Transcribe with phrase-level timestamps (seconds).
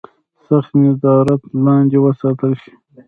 [0.47, 2.71] سخت نظارت لاندې وساتل شي.